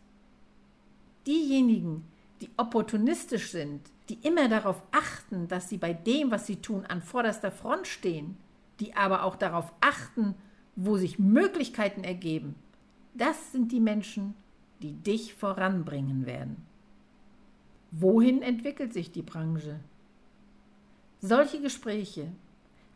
Diejenigen, 1.26 2.04
die 2.40 2.50
opportunistisch 2.56 3.50
sind, 3.50 3.80
die 4.08 4.18
immer 4.22 4.48
darauf 4.48 4.82
achten, 4.92 5.48
dass 5.48 5.68
sie 5.68 5.78
bei 5.78 5.92
dem, 5.92 6.30
was 6.30 6.46
sie 6.46 6.56
tun, 6.56 6.84
an 6.86 7.02
vorderster 7.02 7.50
Front 7.50 7.86
stehen, 7.86 8.36
die 8.78 8.94
aber 8.94 9.24
auch 9.24 9.36
darauf 9.36 9.72
achten, 9.80 10.34
wo 10.76 10.96
sich 10.96 11.18
Möglichkeiten 11.18 12.04
ergeben, 12.04 12.54
das 13.14 13.52
sind 13.52 13.72
die 13.72 13.80
Menschen, 13.80 14.34
die 14.82 14.94
dich 14.94 15.34
voranbringen 15.34 16.26
werden. 16.26 16.64
Wohin 17.90 18.40
entwickelt 18.40 18.92
sich 18.92 19.10
die 19.10 19.22
Branche? 19.22 19.80
Solche 21.22 21.60
Gespräche, 21.60 22.28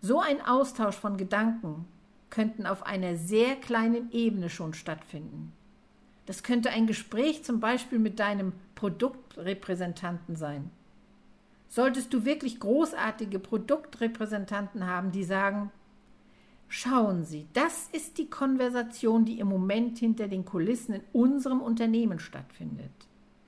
so 0.01 0.19
ein 0.19 0.41
Austausch 0.41 0.97
von 0.97 1.19
Gedanken 1.19 1.85
könnten 2.31 2.67
auf 2.67 2.85
einer 2.85 3.17
sehr 3.17 3.55
kleinen 3.55 4.11
Ebene 4.13 4.49
schon 4.49 4.73
stattfinden. 4.73 5.53
Das 6.25 6.43
könnte 6.43 6.71
ein 6.71 6.87
Gespräch 6.87 7.45
zum 7.45 7.61
Beispiel 7.61 7.99
mit 7.99 8.19
deinem 8.19 8.55
Produktrepräsentanten 8.77 10.37
sein. 10.37 10.71
Solltest 11.69 12.15
du 12.15 12.25
wirklich 12.25 12.61
großartige 12.61 13.39
Produktrepräsentanten 13.39 14.87
haben, 14.87 15.13
die 15.13 15.25
sagen, 15.25 15.71
schauen 16.69 17.25
Sie, 17.25 17.47
das 17.53 17.89
ist 17.93 18.17
die 18.17 18.31
Konversation, 18.31 19.27
die 19.27 19.39
im 19.39 19.49
Moment 19.49 19.99
hinter 19.99 20.29
den 20.29 20.47
Kulissen 20.47 20.95
in 20.95 21.03
unserem 21.13 21.61
Unternehmen 21.61 22.19
stattfindet. 22.19 22.91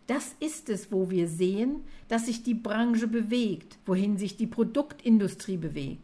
Das 0.07 0.37
ist 0.39 0.69
es, 0.69 0.93
wo 0.93 1.11
wir 1.11 1.29
sehen, 1.29 1.81
dass 2.09 2.27
sich 2.27 2.43
die 2.43 2.55
Branche 2.55 3.09
bewegt, 3.09 3.79
wohin 3.87 4.17
sich 4.17 4.37
die 4.37 4.47
Produktindustrie 4.47 5.57
bewegt. 5.57 6.03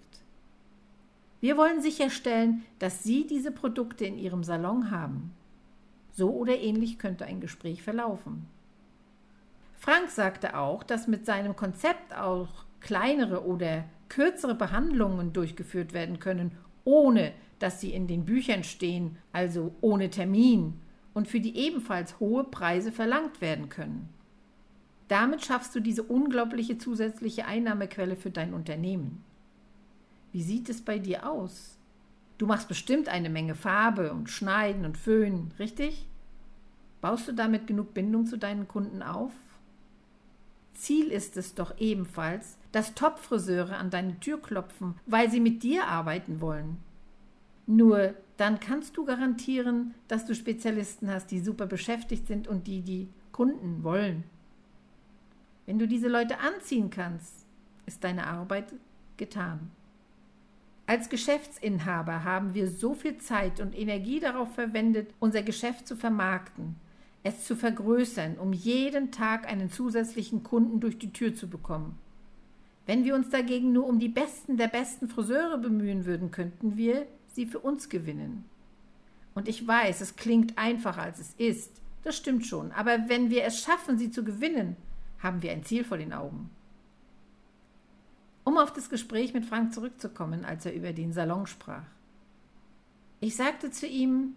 Wir 1.41 1.57
wollen 1.57 1.81
sicherstellen, 1.81 2.63
dass 2.79 3.03
Sie 3.03 3.27
diese 3.27 3.51
Produkte 3.51 4.05
in 4.05 4.19
Ihrem 4.19 4.45
Salon 4.45 4.91
haben. 4.91 5.33
So 6.13 6.31
oder 6.31 6.59
ähnlich 6.59 6.99
könnte 6.99 7.25
ein 7.25 7.41
Gespräch 7.41 7.83
verlaufen. 7.83 8.47
Frank 9.79 10.11
sagte 10.11 10.57
auch, 10.57 10.85
dass 10.85 11.09
mit 11.09 11.27
seinem 11.27 11.57
Konzept 11.57 12.15
auch 12.17 12.49
kleinere 12.81 13.45
oder 13.45 13.85
kürzere 14.09 14.55
Behandlungen 14.55 15.33
durchgeführt 15.33 15.93
werden 15.93 16.21
können, 16.21 16.53
ohne 16.85 17.33
dass 17.59 17.81
sie 17.81 17.93
in 17.93 18.07
den 18.07 18.25
Büchern 18.25 18.63
stehen, 18.63 19.17
also 19.33 19.75
ohne 19.81 20.11
Termin, 20.11 20.75
und 21.15 21.29
für 21.29 21.41
die 21.41 21.57
ebenfalls 21.57 22.19
hohe 22.21 22.45
Preise 22.45 22.93
verlangt 22.93 23.41
werden 23.41 23.69
können. 23.69 24.09
Damit 25.09 25.45
schaffst 25.45 25.75
du 25.75 25.81
diese 25.81 26.03
unglaubliche 26.03 26.79
zusätzliche 26.79 27.45
Einnahmequelle 27.45 28.17
für 28.17 28.31
dein 28.31 28.55
Unternehmen. 28.55 29.23
Wie 30.33 30.43
sieht 30.43 30.69
es 30.69 30.81
bei 30.81 30.99
dir 30.99 31.29
aus? 31.29 31.77
Du 32.39 32.47
machst 32.47 32.69
bestimmt 32.69 33.09
eine 33.09 33.29
Menge 33.29 33.55
Farbe 33.55 34.13
und 34.13 34.31
Schneiden 34.31 34.85
und 34.85 34.97
Föhnen, 34.97 35.53
richtig? 35.59 36.09
Baust 37.01 37.29
du 37.29 37.33
damit 37.33 37.67
genug 37.67 37.95
Bindung 37.95 38.27
zu 38.27 38.39
deinen 38.39 38.67
Kunden 38.69 39.03
auf? 39.03 39.33
Ziel 40.75 41.09
ist 41.09 41.37
es 41.37 41.55
doch 41.55 41.79
ebenfalls, 41.79 42.57
dass 42.73 42.95
Top-Friseure 42.95 43.77
an 43.77 43.91
deine 43.91 44.19
Tür 44.21 44.41
klopfen, 44.41 44.95
weil 45.07 45.31
sie 45.31 45.41
mit 45.41 45.63
dir 45.63 45.87
arbeiten 45.87 46.41
wollen. 46.41 46.79
Nur 47.67 48.15
dann 48.43 48.59
kannst 48.59 48.97
du 48.97 49.05
garantieren, 49.05 49.95
dass 50.09 50.27
du 50.27 50.35
Spezialisten 50.35 51.09
hast, 51.09 51.31
die 51.31 51.39
super 51.39 51.67
beschäftigt 51.67 52.27
sind 52.27 52.49
und 52.49 52.67
die 52.67 52.81
die 52.81 53.09
Kunden 53.31 53.85
wollen. 53.85 54.25
Wenn 55.65 55.79
du 55.79 55.87
diese 55.87 56.09
Leute 56.09 56.41
anziehen 56.41 56.91
kannst, 56.91 57.47
ist 57.87 58.03
deine 58.03 58.27
Arbeit 58.27 58.75
getan. 59.17 59.71
Als 60.89 61.09
Geschäftsinhaber 61.09 62.25
haben 62.25 62.53
wir 62.53 62.67
so 62.67 62.95
viel 62.95 63.17
Zeit 63.19 63.61
und 63.61 63.79
Energie 63.79 64.19
darauf 64.19 64.53
verwendet, 64.57 65.15
unser 65.21 65.45
Geschäft 65.45 65.87
zu 65.87 65.95
vermarkten, 65.95 66.75
es 67.23 67.45
zu 67.45 67.55
vergrößern, 67.55 68.39
um 68.39 68.53
jeden 68.53 69.13
Tag 69.13 69.49
einen 69.49 69.71
zusätzlichen 69.71 70.43
Kunden 70.43 70.81
durch 70.81 70.99
die 70.99 71.13
Tür 71.13 71.33
zu 71.33 71.49
bekommen. 71.49 71.97
Wenn 72.87 73.05
wir 73.05 73.15
uns 73.15 73.29
dagegen 73.29 73.73
nur 73.73 73.87
um 73.87 74.01
die 74.01 74.09
besten 74.09 74.57
der 74.57 74.67
besten 74.67 75.07
Friseure 75.07 75.59
bemühen 75.59 76.07
würden, 76.07 76.33
könnten 76.33 76.77
wir 76.77 77.07
sie 77.35 77.47
für 77.47 77.59
uns 77.59 77.89
gewinnen. 77.89 78.45
Und 79.35 79.49
ich 79.49 79.67
weiß, 79.67 80.01
es 80.01 80.17
klingt 80.17 80.59
einfacher 80.59 81.03
als 81.03 81.19
es 81.19 81.35
ist, 81.35 81.81
das 82.03 82.17
stimmt 82.17 82.47
schon, 82.47 82.73
aber 82.73 83.09
wenn 83.09 83.31
wir 83.31 83.45
es 83.45 83.61
schaffen, 83.61 83.99
sie 83.99 84.11
zu 84.11 84.25
gewinnen, 84.25 84.77
haben 85.21 85.43
wir 85.43 85.53
ein 85.53 85.65
Ziel 85.65 85.85
vor 85.85 85.99
den 85.99 86.13
Augen. 86.13 86.51
Um 88.45 88.59
auf 88.59 88.73
das 88.73 88.91
Gespräch 88.91 89.35
mit 89.35 89.45
Frank 89.45 89.73
zurückzukommen, 89.73 90.45
als 90.45 90.67
er 90.67 90.75
über 90.75 90.93
den 90.93 91.13
Salon 91.13 91.47
sprach. 91.47 91.85
Ich 93.21 93.37
sagte 93.37 93.71
zu 93.71 93.87
ihm, 93.87 94.35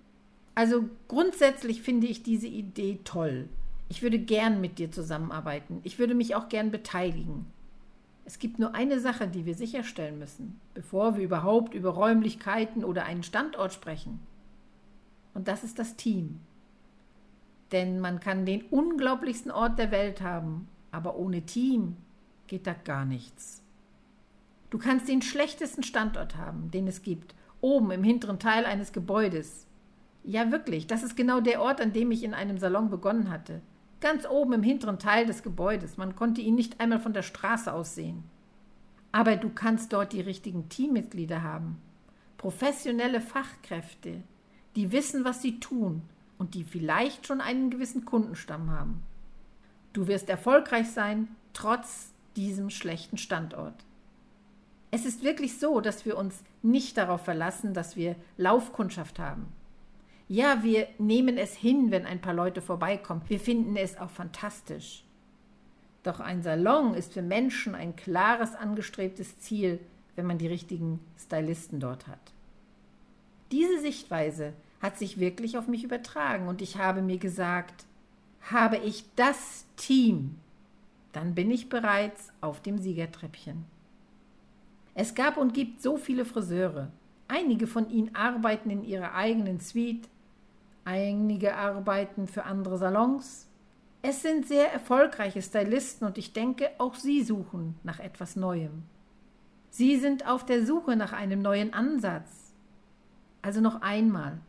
also 0.54 0.88
grundsätzlich 1.08 1.82
finde 1.82 2.06
ich 2.06 2.22
diese 2.22 2.48
Idee 2.48 3.00
toll. 3.04 3.50
Ich 3.90 4.04
würde 4.04 4.20
gern 4.20 4.62
mit 4.62 4.78
dir 4.78 4.92
zusammenarbeiten. 4.92 5.82
Ich 5.84 5.98
würde 5.98 6.14
mich 6.14 6.36
auch 6.36 6.50
gern 6.50 6.72
beteiligen. 6.72 7.48
Es 8.26 8.40
gibt 8.40 8.58
nur 8.58 8.74
eine 8.74 9.00
Sache, 9.00 9.28
die 9.28 9.46
wir 9.46 9.54
sicherstellen 9.54 10.18
müssen, 10.18 10.60
bevor 10.74 11.16
wir 11.16 11.24
überhaupt 11.24 11.76
über 11.76 11.92
Räumlichkeiten 11.92 12.84
oder 12.84 13.06
einen 13.06 13.22
Standort 13.22 13.72
sprechen. 13.72 14.20
Und 15.36 15.48
das 15.48 15.64
ist 15.64 15.78
das 15.78 15.96
Team. 15.96 16.40
Denn 17.72 18.00
man 18.00 18.20
kann 18.20 18.46
den 18.46 18.64
unglaublichsten 18.64 19.52
Ort 19.52 19.78
der 19.78 19.92
Welt 19.92 20.22
haben, 20.22 20.68
aber 20.92 21.18
ohne 21.18 21.44
Team 21.44 21.98
geht 22.48 22.66
da 22.66 22.74
gar 22.74 23.06
nichts. 23.06 23.62
Du 24.72 24.80
kannst 24.80 25.08
den 25.08 25.22
schlechtesten 25.22 25.84
Standort 25.84 26.36
haben, 26.36 26.72
den 26.72 26.88
es 26.88 27.04
gibt, 27.04 27.36
oben 27.62 27.92
im 27.92 28.04
hinteren 28.04 28.40
Teil 28.40 28.66
eines 28.66 28.92
Gebäudes. 28.92 29.68
Ja, 30.24 30.52
wirklich, 30.52 30.88
das 30.88 31.04
ist 31.04 31.16
genau 31.16 31.42
der 31.42 31.62
Ort, 31.62 31.80
an 31.80 31.94
dem 31.94 32.10
ich 32.12 32.24
in 32.24 32.34
einem 32.34 32.58
Salon 32.58 32.90
begonnen 32.90 33.30
hatte. 33.30 33.62
Ganz 34.06 34.28
oben 34.28 34.54
im 34.54 34.62
hinteren 34.62 35.00
Teil 35.00 35.26
des 35.26 35.42
Gebäudes. 35.42 35.98
Man 35.98 36.16
konnte 36.16 36.40
ihn 36.40 36.54
nicht 36.54 36.80
einmal 36.80 37.00
von 37.00 37.14
der 37.14 37.24
Straße 37.24 37.74
aus 37.74 37.96
sehen. 37.96 38.24
Aber 39.12 39.36
du 39.36 39.50
kannst 39.50 39.94
dort 39.94 40.14
die 40.14 40.22
richtigen 40.22 40.70
Teammitglieder 40.70 41.42
haben. 41.42 41.82
Professionelle 42.38 43.20
Fachkräfte, 43.20 44.22
die 44.76 44.92
wissen, 44.92 45.26
was 45.26 45.42
sie 45.42 45.60
tun 45.60 46.04
und 46.38 46.54
die 46.54 46.64
vielleicht 46.64 47.26
schon 47.26 47.42
einen 47.42 47.72
gewissen 47.72 48.06
Kundenstamm 48.06 48.70
haben. 48.70 49.02
Du 49.92 50.06
wirst 50.06 50.30
erfolgreich 50.30 50.92
sein, 50.92 51.28
trotz 51.54 52.12
diesem 52.36 52.70
schlechten 52.70 53.18
Standort. 53.18 53.86
Es 54.92 55.04
ist 55.04 55.24
wirklich 55.24 55.58
so, 55.58 55.82
dass 55.82 56.06
wir 56.06 56.16
uns 56.16 56.44
nicht 56.62 56.96
darauf 56.98 57.22
verlassen, 57.24 57.74
dass 57.74 57.96
wir 57.96 58.16
Laufkundschaft 58.38 59.18
haben. 59.18 59.48
Ja, 60.28 60.64
wir 60.64 60.88
nehmen 60.98 61.38
es 61.38 61.54
hin, 61.54 61.92
wenn 61.92 62.06
ein 62.06 62.22
paar 62.22 62.34
Leute 62.34 62.62
vorbeikommen. 62.62 63.22
Wir 63.28 63.40
finden 63.40 63.76
es 63.78 63.98
auch 63.98 64.10
fantastisch. 64.10 65.04
Doch 66.02 66.20
ein 66.20 66.42
Salon 66.42 66.94
ist 66.94 67.14
für 67.14 67.22
Menschen 67.22 67.76
ein 67.76 67.96
klares 67.96 68.56
angestrebtes 68.56 69.40
Ziel, 69.40 69.80
wenn 70.16 70.26
man 70.26 70.38
die 70.38 70.48
richtigen 70.48 71.00
Stylisten 71.18 71.80
dort 71.80 72.08
hat. 72.08 72.34
Diese 73.52 73.80
Sichtweise 73.80 74.54
hat 74.82 74.98
sich 74.98 75.20
wirklich 75.20 75.58
auf 75.58 75.68
mich 75.68 75.84
übertragen 75.84 76.48
und 76.48 76.62
ich 76.62 76.78
habe 76.78 77.02
mir 77.02 77.18
gesagt, 77.18 77.86
habe 78.52 78.78
ich 78.78 79.06
das 79.16 79.66
Team, 79.76 80.36
dann 81.12 81.36
bin 81.36 81.50
ich 81.52 81.70
bereits 81.70 82.32
auf 82.42 82.62
dem 82.62 82.78
Siegertreppchen. 82.78 83.66
Es 84.94 85.16
gab 85.16 85.38
und 85.38 85.54
gibt 85.54 85.82
so 85.82 85.98
viele 85.98 86.26
Friseure. 86.26 86.92
Einige 87.28 87.68
von 87.68 87.90
ihnen 87.90 88.14
arbeiten 88.16 88.70
in 88.70 88.84
ihrer 88.84 89.14
eigenen 89.16 89.60
Suite, 89.60 90.08
einige 90.86 91.56
arbeiten 91.56 92.28
für 92.28 92.44
andere 92.44 92.78
Salons. 92.78 93.48
Es 94.02 94.22
sind 94.22 94.48
sehr 94.48 94.72
erfolgreiche 94.72 95.42
Stylisten 95.42 96.08
und 96.08 96.18
ich 96.18 96.32
denke, 96.32 96.70
auch 96.78 96.96
sie 96.96 97.24
suchen 97.24 97.76
nach 97.84 98.00
etwas 98.00 98.36
Neuem. 98.36 98.84
Sie 99.72 99.98
sind 99.98 100.28
auf 100.28 100.46
der 100.46 100.66
Suche 100.66 100.96
nach 100.96 101.12
einem 101.12 101.42
neuen 101.42 101.74
Ansatz. 101.74 102.54
Also 103.42 103.62
noch 103.62 103.82
einmal, 103.82 104.40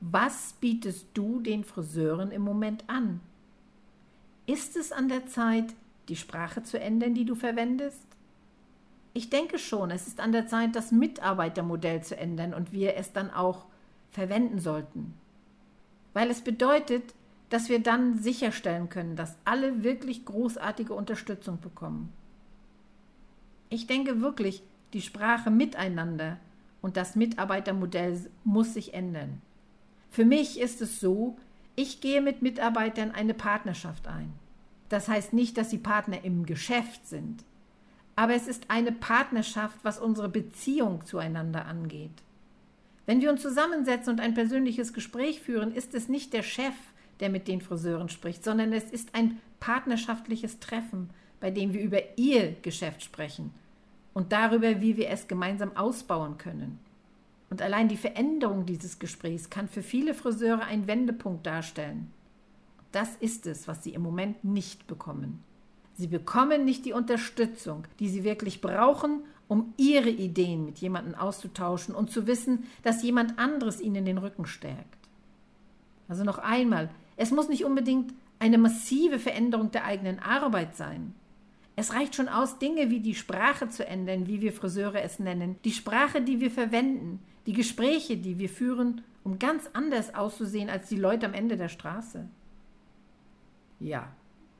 was 0.00 0.54
bietest 0.60 1.06
du 1.14 1.40
den 1.40 1.62
Friseuren 1.62 2.32
im 2.32 2.42
Moment 2.42 2.84
an? 2.88 3.20
Ist 4.46 4.76
es 4.76 4.90
an 4.90 5.08
der 5.08 5.26
Zeit, 5.26 5.74
die 6.08 6.16
Sprache 6.16 6.64
zu 6.64 6.80
ändern, 6.80 7.14
die 7.14 7.24
du 7.24 7.36
verwendest? 7.36 8.06
Ich 9.14 9.30
denke 9.30 9.58
schon, 9.58 9.90
es 9.90 10.08
ist 10.08 10.20
an 10.20 10.32
der 10.32 10.46
Zeit, 10.46 10.74
das 10.74 10.90
Mitarbeitermodell 10.90 12.02
zu 12.02 12.16
ändern 12.16 12.54
und 12.54 12.72
wir 12.72 12.96
es 12.96 13.12
dann 13.12 13.30
auch 13.30 13.66
verwenden 14.10 14.58
sollten. 14.58 15.14
Weil 16.12 16.30
es 16.30 16.40
bedeutet, 16.40 17.14
dass 17.50 17.68
wir 17.68 17.80
dann 17.80 18.18
sicherstellen 18.18 18.88
können, 18.88 19.16
dass 19.16 19.36
alle 19.44 19.82
wirklich 19.82 20.24
großartige 20.24 20.94
Unterstützung 20.94 21.60
bekommen. 21.60 22.12
Ich 23.68 23.86
denke 23.86 24.20
wirklich, 24.20 24.62
die 24.92 25.02
Sprache 25.02 25.50
miteinander 25.50 26.38
und 26.80 26.96
das 26.96 27.16
Mitarbeitermodell 27.16 28.30
muss 28.44 28.74
sich 28.74 28.94
ändern. 28.94 29.40
Für 30.10 30.24
mich 30.24 30.60
ist 30.60 30.82
es 30.82 31.00
so, 31.00 31.36
ich 31.74 32.00
gehe 32.00 32.20
mit 32.20 32.42
Mitarbeitern 32.42 33.12
eine 33.12 33.34
Partnerschaft 33.34 34.08
ein. 34.08 34.32
Das 34.88 35.08
heißt 35.08 35.32
nicht, 35.32 35.56
dass 35.56 35.70
sie 35.70 35.78
Partner 35.78 36.22
im 36.22 36.44
Geschäft 36.44 37.06
sind, 37.06 37.44
aber 38.14 38.34
es 38.34 38.46
ist 38.46 38.70
eine 38.70 38.92
Partnerschaft, 38.92 39.78
was 39.82 39.98
unsere 39.98 40.28
Beziehung 40.28 41.06
zueinander 41.06 41.64
angeht. 41.64 42.22
Wenn 43.06 43.20
wir 43.20 43.30
uns 43.30 43.42
zusammensetzen 43.42 44.12
und 44.12 44.20
ein 44.20 44.34
persönliches 44.34 44.92
Gespräch 44.92 45.40
führen, 45.40 45.74
ist 45.74 45.94
es 45.94 46.08
nicht 46.08 46.32
der 46.32 46.42
Chef, 46.42 46.74
der 47.20 47.30
mit 47.30 47.48
den 47.48 47.60
Friseuren 47.60 48.08
spricht, 48.08 48.44
sondern 48.44 48.72
es 48.72 48.90
ist 48.90 49.14
ein 49.14 49.38
partnerschaftliches 49.60 50.60
Treffen, 50.60 51.10
bei 51.40 51.50
dem 51.50 51.72
wir 51.72 51.80
über 51.80 52.00
ihr 52.16 52.56
Geschäft 52.62 53.02
sprechen 53.02 53.52
und 54.14 54.32
darüber, 54.32 54.80
wie 54.80 54.96
wir 54.96 55.08
es 55.08 55.28
gemeinsam 55.28 55.76
ausbauen 55.76 56.38
können. 56.38 56.78
Und 57.50 57.60
allein 57.60 57.88
die 57.88 57.96
Veränderung 57.96 58.64
dieses 58.64 58.98
Gesprächs 58.98 59.50
kann 59.50 59.68
für 59.68 59.82
viele 59.82 60.14
Friseure 60.14 60.64
einen 60.64 60.86
Wendepunkt 60.86 61.46
darstellen. 61.46 62.10
Das 62.92 63.16
ist 63.16 63.46
es, 63.46 63.68
was 63.68 63.82
sie 63.84 63.94
im 63.94 64.02
Moment 64.02 64.44
nicht 64.44 64.86
bekommen. 64.86 65.42
Sie 66.02 66.08
bekommen 66.08 66.64
nicht 66.64 66.84
die 66.84 66.94
Unterstützung, 66.94 67.84
die 68.00 68.08
sie 68.08 68.24
wirklich 68.24 68.60
brauchen, 68.60 69.22
um 69.46 69.72
ihre 69.76 70.10
Ideen 70.10 70.64
mit 70.64 70.78
jemandem 70.78 71.14
auszutauschen 71.14 71.94
und 71.94 72.10
zu 72.10 72.26
wissen, 72.26 72.64
dass 72.82 73.04
jemand 73.04 73.38
anderes 73.38 73.80
ihnen 73.80 74.04
den 74.04 74.18
Rücken 74.18 74.44
stärkt. 74.44 74.98
Also 76.08 76.24
noch 76.24 76.38
einmal, 76.38 76.90
es 77.16 77.30
muss 77.30 77.48
nicht 77.48 77.64
unbedingt 77.64 78.12
eine 78.40 78.58
massive 78.58 79.20
Veränderung 79.20 79.70
der 79.70 79.84
eigenen 79.84 80.18
Arbeit 80.18 80.74
sein. 80.74 81.14
Es 81.76 81.92
reicht 81.92 82.16
schon 82.16 82.28
aus, 82.28 82.58
Dinge 82.58 82.90
wie 82.90 82.98
die 82.98 83.14
Sprache 83.14 83.68
zu 83.68 83.86
ändern, 83.86 84.26
wie 84.26 84.40
wir 84.40 84.52
Friseure 84.52 85.02
es 85.02 85.20
nennen, 85.20 85.54
die 85.64 85.70
Sprache, 85.70 86.20
die 86.20 86.40
wir 86.40 86.50
verwenden, 86.50 87.20
die 87.46 87.52
Gespräche, 87.52 88.16
die 88.16 88.40
wir 88.40 88.48
führen, 88.48 89.02
um 89.22 89.38
ganz 89.38 89.70
anders 89.72 90.16
auszusehen 90.16 90.68
als 90.68 90.88
die 90.88 90.98
Leute 90.98 91.26
am 91.26 91.34
Ende 91.34 91.56
der 91.56 91.68
Straße. 91.68 92.28
Ja, 93.78 94.12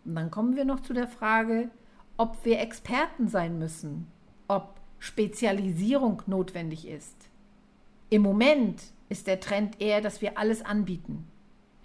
und 0.05 0.15
dann 0.15 0.31
kommen 0.31 0.57
wir 0.57 0.65
noch 0.65 0.81
zu 0.81 0.93
der 0.93 1.09
Frage, 1.09 1.71
ob 2.17 2.45
wir 2.45 2.61
Experten 2.61 3.29
sein 3.29 3.59
müssen, 3.59 4.07
ob 4.49 4.81
Spezialisierung 4.99 6.23
notwendig 6.27 6.87
ist. 6.87 7.17
Im 8.11 8.23
Moment 8.23 8.83
ist 9.09 9.27
der 9.27 9.41
Trend 9.41 9.81
eher, 9.81 10.01
dass 10.01 10.21
wir 10.21 10.38
alles 10.38 10.65
anbieten. 10.65 11.27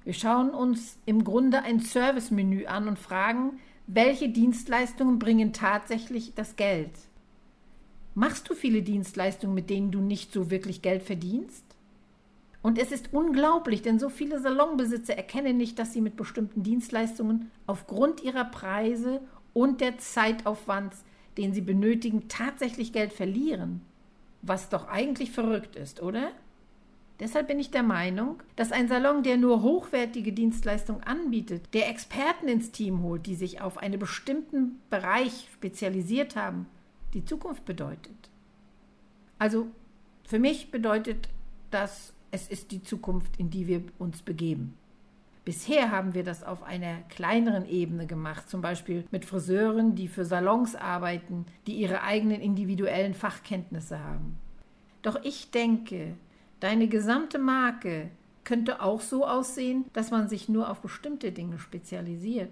Wir 0.03 0.13
schauen 0.13 0.51
uns 0.51 0.97
im 1.05 1.23
Grunde 1.23 1.63
ein 1.63 1.79
Servicemenü 1.79 2.65
an 2.65 2.87
und 2.87 2.99
fragen, 2.99 3.59
welche 3.87 4.29
Dienstleistungen 4.29 5.19
bringen 5.19 5.53
tatsächlich 5.53 6.33
das 6.35 6.55
Geld. 6.55 6.91
Machst 8.13 8.49
du 8.49 8.53
viele 8.53 8.81
Dienstleistungen, 8.81 9.53
mit 9.53 9.69
denen 9.69 9.91
du 9.91 9.99
nicht 9.99 10.31
so 10.31 10.49
wirklich 10.49 10.81
Geld 10.81 11.03
verdienst? 11.03 11.63
Und 12.67 12.77
es 12.77 12.91
ist 12.91 13.13
unglaublich, 13.13 13.81
denn 13.81 13.97
so 13.97 14.09
viele 14.09 14.41
Salonbesitzer 14.41 15.15
erkennen 15.15 15.55
nicht, 15.55 15.79
dass 15.79 15.93
sie 15.93 16.01
mit 16.01 16.17
bestimmten 16.17 16.63
Dienstleistungen 16.63 17.49
aufgrund 17.65 18.21
ihrer 18.21 18.43
Preise 18.43 19.21
und 19.53 19.79
der 19.79 19.99
Zeitaufwands, 19.99 21.05
den 21.37 21.53
sie 21.53 21.61
benötigen, 21.61 22.27
tatsächlich 22.27 22.91
Geld 22.91 23.13
verlieren. 23.13 23.79
Was 24.41 24.67
doch 24.67 24.89
eigentlich 24.89 25.31
verrückt 25.31 25.77
ist, 25.77 26.01
oder? 26.01 26.33
Deshalb 27.21 27.47
bin 27.47 27.57
ich 27.57 27.71
der 27.71 27.83
Meinung, 27.83 28.43
dass 28.57 28.73
ein 28.73 28.89
Salon, 28.89 29.23
der 29.23 29.37
nur 29.37 29.61
hochwertige 29.61 30.33
Dienstleistungen 30.33 31.03
anbietet, 31.03 31.73
der 31.73 31.87
Experten 31.87 32.49
ins 32.49 32.73
Team 32.73 33.01
holt, 33.01 33.27
die 33.27 33.35
sich 33.35 33.61
auf 33.61 33.77
einen 33.77 33.97
bestimmten 33.97 34.81
Bereich 34.89 35.47
spezialisiert 35.53 36.35
haben, 36.35 36.65
die 37.13 37.23
Zukunft 37.23 37.63
bedeutet. 37.63 38.29
Also 39.39 39.67
für 40.25 40.37
mich 40.37 40.69
bedeutet 40.69 41.29
das, 41.71 42.11
es 42.31 42.47
ist 42.47 42.71
die 42.71 42.83
Zukunft, 42.83 43.37
in 43.37 43.49
die 43.49 43.67
wir 43.67 43.83
uns 43.99 44.21
begeben. 44.21 44.75
Bisher 45.45 45.91
haben 45.91 46.13
wir 46.13 46.25
das 46.25 46.43
auf 46.43 46.63
einer 46.63 46.97
kleineren 47.07 47.65
Ebene 47.65 48.05
gemacht, 48.05 48.49
zum 48.49 48.61
Beispiel 48.61 49.05
mit 49.11 49.23
Friseuren, 49.23 49.95
die 49.95 50.09
für 50.09 50.25
Salons 50.25 50.75
arbeiten, 50.75 51.45
die 51.67 51.75
ihre 51.75 52.01
eigenen 52.01 52.41
individuellen 52.41 53.13
Fachkenntnisse 53.13 54.03
haben. 54.03 54.37
Doch 55.03 55.23
ich 55.23 55.51
denke, 55.51 56.15
deine 56.59 56.89
gesamte 56.89 57.39
Marke 57.39 58.09
könnte 58.43 58.81
auch 58.81 58.99
so 58.99 59.25
aussehen, 59.25 59.85
dass 59.93 60.11
man 60.11 60.27
sich 60.27 60.49
nur 60.49 60.69
auf 60.69 60.81
bestimmte 60.81 61.31
Dinge 61.31 61.59
spezialisiert. 61.59 62.51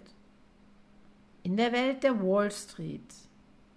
In 1.43 1.57
der 1.57 1.73
Welt 1.73 2.03
der 2.03 2.23
Wall 2.23 2.49
Street 2.49 3.13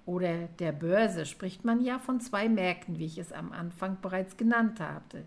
oder 0.06 0.46
der 0.60 0.72
Börse 0.72 1.26
spricht 1.26 1.64
man 1.64 1.84
ja 1.84 1.98
von 1.98 2.20
zwei 2.20 2.48
Märkten, 2.48 2.98
wie 2.98 3.06
ich 3.06 3.18
es 3.18 3.32
am 3.32 3.52
Anfang 3.52 3.98
bereits 4.00 4.36
genannt 4.36 4.80
habe. 4.80 5.24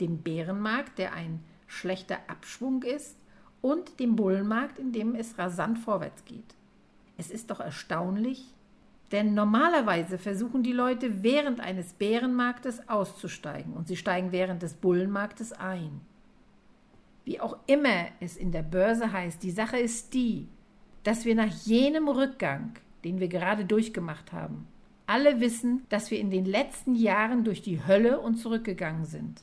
Dem 0.00 0.18
Bärenmarkt, 0.18 0.98
der 0.98 1.12
ein 1.12 1.42
schlechter 1.66 2.18
Abschwung 2.28 2.82
ist, 2.82 3.16
und 3.60 3.98
dem 3.98 4.14
Bullenmarkt, 4.14 4.78
in 4.78 4.92
dem 4.92 5.14
es 5.14 5.38
rasant 5.38 5.78
vorwärts 5.78 6.24
geht. 6.26 6.54
Es 7.16 7.30
ist 7.30 7.50
doch 7.50 7.60
erstaunlich, 7.60 8.52
denn 9.10 9.32
normalerweise 9.32 10.18
versuchen 10.18 10.62
die 10.62 10.72
Leute 10.72 11.22
während 11.22 11.60
eines 11.60 11.94
Bärenmarktes 11.94 12.88
auszusteigen 12.88 13.72
und 13.72 13.88
sie 13.88 13.96
steigen 13.96 14.32
während 14.32 14.62
des 14.62 14.74
Bullenmarktes 14.74 15.52
ein. 15.52 16.02
Wie 17.24 17.40
auch 17.40 17.56
immer 17.66 18.08
es 18.20 18.36
in 18.36 18.52
der 18.52 18.62
Börse 18.62 19.12
heißt, 19.12 19.42
die 19.42 19.50
Sache 19.50 19.78
ist 19.78 20.12
die, 20.12 20.46
dass 21.04 21.24
wir 21.24 21.34
nach 21.34 21.52
jenem 21.64 22.08
Rückgang 22.08 22.74
den 23.04 23.20
wir 23.20 23.28
gerade 23.28 23.64
durchgemacht 23.64 24.32
haben. 24.32 24.66
Alle 25.06 25.40
wissen, 25.40 25.84
dass 25.90 26.10
wir 26.10 26.18
in 26.18 26.30
den 26.30 26.46
letzten 26.46 26.94
Jahren 26.94 27.44
durch 27.44 27.60
die 27.60 27.86
Hölle 27.86 28.20
und 28.20 28.36
zurückgegangen 28.36 29.04
sind. 29.04 29.42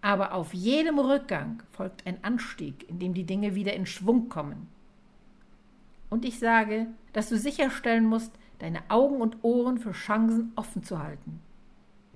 Aber 0.00 0.34
auf 0.34 0.54
jedem 0.54 0.98
Rückgang 0.98 1.62
folgt 1.70 2.06
ein 2.06 2.22
Anstieg, 2.22 2.88
in 2.88 2.98
dem 2.98 3.14
die 3.14 3.24
Dinge 3.24 3.54
wieder 3.54 3.74
in 3.74 3.86
Schwung 3.86 4.28
kommen. 4.28 4.68
Und 6.10 6.24
ich 6.24 6.38
sage, 6.38 6.86
dass 7.12 7.28
du 7.28 7.36
sicherstellen 7.36 8.06
musst, 8.06 8.32
deine 8.58 8.80
Augen 8.88 9.20
und 9.20 9.42
Ohren 9.42 9.78
für 9.78 9.92
Chancen 9.92 10.52
offen 10.56 10.82
zu 10.82 11.02
halten. 11.02 11.40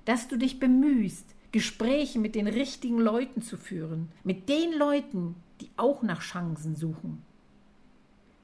Dass 0.05 0.27
du 0.27 0.37
dich 0.37 0.59
bemühst, 0.59 1.35
Gespräche 1.51 2.19
mit 2.19 2.35
den 2.35 2.47
richtigen 2.47 2.97
Leuten 2.97 3.41
zu 3.41 3.57
führen, 3.57 4.09
mit 4.23 4.49
den 4.49 4.73
Leuten, 4.73 5.35
die 5.61 5.69
auch 5.77 6.01
nach 6.01 6.21
Chancen 6.21 6.75
suchen. 6.75 7.21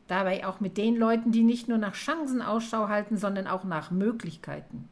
Dabei 0.07 0.45
auch 0.45 0.59
mit 0.59 0.77
den 0.77 0.95
Leuten, 0.95 1.31
die 1.31 1.43
nicht 1.43 1.67
nur 1.67 1.77
nach 1.77 1.93
Chancen 1.93 2.41
Ausschau 2.41 2.87
halten, 2.87 3.17
sondern 3.17 3.47
auch 3.47 3.63
nach 3.63 3.91
Möglichkeiten. 3.91 4.87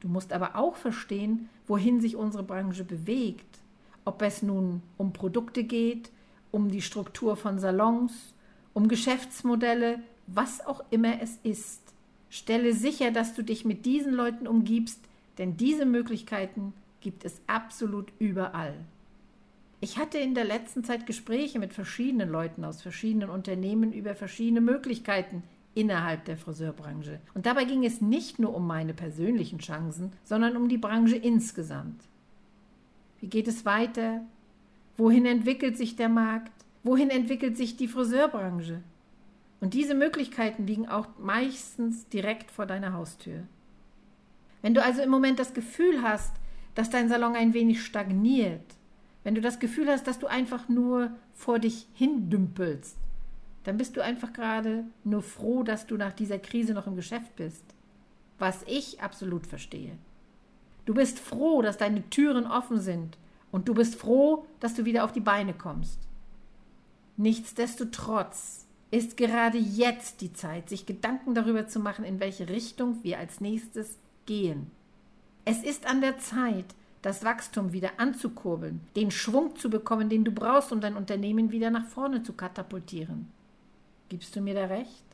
Du 0.00 0.08
musst 0.08 0.32
aber 0.32 0.56
auch 0.56 0.76
verstehen, 0.76 1.48
wohin 1.66 2.00
sich 2.00 2.16
unsere 2.16 2.42
Branche 2.42 2.84
bewegt. 2.84 3.58
Ob 4.06 4.22
es 4.22 4.40
nun 4.40 4.82
um 4.96 5.12
Produkte 5.12 5.64
geht, 5.64 6.10
um 6.52 6.70
die 6.70 6.80
Struktur 6.80 7.36
von 7.36 7.58
Salons, 7.58 8.34
um 8.72 8.88
Geschäftsmodelle, 8.88 9.98
was 10.28 10.64
auch 10.64 10.82
immer 10.90 11.20
es 11.20 11.38
ist. 11.42 11.82
Stelle 12.30 12.72
sicher, 12.72 13.10
dass 13.10 13.34
du 13.34 13.42
dich 13.42 13.64
mit 13.64 13.84
diesen 13.84 14.14
Leuten 14.14 14.46
umgibst, 14.46 15.00
denn 15.38 15.56
diese 15.56 15.84
Möglichkeiten 15.84 16.72
gibt 17.00 17.24
es 17.24 17.40
absolut 17.48 18.12
überall. 18.18 18.74
Ich 19.80 19.98
hatte 19.98 20.18
in 20.18 20.34
der 20.34 20.44
letzten 20.44 20.84
Zeit 20.84 21.06
Gespräche 21.06 21.58
mit 21.58 21.72
verschiedenen 21.74 22.30
Leuten 22.30 22.64
aus 22.64 22.82
verschiedenen 22.82 23.28
Unternehmen 23.28 23.92
über 23.92 24.14
verschiedene 24.14 24.60
Möglichkeiten 24.60 25.42
innerhalb 25.74 26.24
der 26.26 26.36
Friseurbranche. 26.36 27.20
Und 27.34 27.44
dabei 27.44 27.64
ging 27.64 27.84
es 27.84 28.00
nicht 28.00 28.38
nur 28.38 28.54
um 28.54 28.68
meine 28.68 28.94
persönlichen 28.94 29.58
Chancen, 29.58 30.12
sondern 30.22 30.56
um 30.56 30.68
die 30.68 30.78
Branche 30.78 31.16
insgesamt. 31.16 32.02
Wie 33.20 33.28
geht 33.28 33.48
es 33.48 33.64
weiter? 33.64 34.22
Wohin 34.96 35.26
entwickelt 35.26 35.76
sich 35.76 35.96
der 35.96 36.08
Markt? 36.08 36.52
Wohin 36.82 37.10
entwickelt 37.10 37.56
sich 37.56 37.76
die 37.76 37.88
Friseurbranche? 37.88 38.82
Und 39.60 39.74
diese 39.74 39.94
Möglichkeiten 39.94 40.66
liegen 40.66 40.88
auch 40.88 41.08
meistens 41.18 42.08
direkt 42.08 42.50
vor 42.50 42.66
deiner 42.66 42.92
Haustür. 42.92 43.42
Wenn 44.62 44.74
du 44.74 44.82
also 44.82 45.02
im 45.02 45.10
Moment 45.10 45.38
das 45.38 45.54
Gefühl 45.54 46.02
hast, 46.02 46.34
dass 46.74 46.90
dein 46.90 47.08
Salon 47.08 47.34
ein 47.34 47.54
wenig 47.54 47.82
stagniert, 47.82 48.74
wenn 49.24 49.34
du 49.34 49.40
das 49.40 49.58
Gefühl 49.58 49.88
hast, 49.88 50.06
dass 50.06 50.18
du 50.18 50.28
einfach 50.28 50.68
nur 50.68 51.10
vor 51.34 51.58
dich 51.58 51.88
hindümpelst, 51.94 52.96
dann 53.64 53.76
bist 53.76 53.96
du 53.96 54.00
einfach 54.00 54.32
gerade 54.32 54.84
nur 55.02 55.22
froh, 55.22 55.64
dass 55.64 55.86
du 55.86 55.96
nach 55.96 56.12
dieser 56.12 56.38
Krise 56.38 56.74
noch 56.74 56.86
im 56.86 56.94
Geschäft 56.94 57.34
bist. 57.34 57.64
Was 58.38 58.62
ich 58.68 59.00
absolut 59.00 59.46
verstehe. 59.46 59.98
Du 60.86 60.94
bist 60.94 61.18
froh, 61.18 61.60
dass 61.62 61.76
deine 61.76 62.08
Türen 62.08 62.46
offen 62.46 62.80
sind 62.80 63.18
und 63.52 63.68
du 63.68 63.74
bist 63.74 63.96
froh, 63.96 64.46
dass 64.60 64.74
du 64.74 64.84
wieder 64.84 65.04
auf 65.04 65.12
die 65.12 65.20
Beine 65.20 65.52
kommst. 65.52 65.98
Nichtsdestotrotz 67.16 68.66
ist 68.90 69.16
gerade 69.16 69.58
jetzt 69.58 70.20
die 70.20 70.32
Zeit, 70.32 70.68
sich 70.68 70.86
Gedanken 70.86 71.34
darüber 71.34 71.66
zu 71.66 71.80
machen, 71.80 72.04
in 72.04 72.20
welche 72.20 72.48
Richtung 72.48 73.02
wir 73.02 73.18
als 73.18 73.40
nächstes 73.40 73.98
gehen. 74.26 74.70
Es 75.44 75.62
ist 75.62 75.86
an 75.86 76.00
der 76.00 76.18
Zeit, 76.18 76.66
das 77.02 77.24
Wachstum 77.24 77.72
wieder 77.72 77.98
anzukurbeln, 77.98 78.80
den 78.94 79.10
Schwung 79.10 79.56
zu 79.56 79.70
bekommen, 79.70 80.08
den 80.08 80.24
du 80.24 80.32
brauchst, 80.32 80.72
um 80.72 80.80
dein 80.80 80.96
Unternehmen 80.96 81.50
wieder 81.50 81.70
nach 81.70 81.86
vorne 81.86 82.22
zu 82.22 82.32
katapultieren. 82.32 83.30
Gibst 84.08 84.34
du 84.36 84.40
mir 84.40 84.54
da 84.54 84.66
recht? 84.66 85.04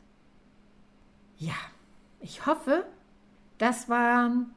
Ja, 1.37 1.55
ich 2.19 2.45
hoffe, 2.45 2.85
das 3.57 3.89
waren 3.89 4.53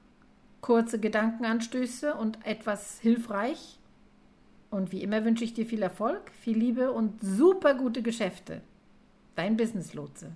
kurze 0.61 0.99
Gedankenanstöße 0.99 2.14
und 2.14 2.45
etwas 2.45 3.01
hilfreich. 3.01 3.79
Und 4.71 4.92
wie 4.92 5.03
immer 5.03 5.25
wünsche 5.25 5.45
ich 5.45 5.55
dir 5.55 5.66
viel 5.66 5.83
Erfolg, 5.83 6.31
viel 6.40 6.59
Liebe 6.59 6.92
und 6.92 7.21
super 7.23 7.75
gute 7.75 8.03
Geschäfte. 8.03 8.61
Dein 9.37 9.57
Business 9.57 9.95
Lotse. 9.95 10.33